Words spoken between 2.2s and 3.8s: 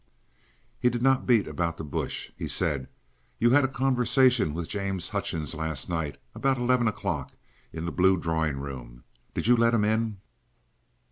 he said: "You had a